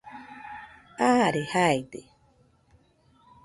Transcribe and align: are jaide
are 1.09 1.39
jaide 1.51 2.01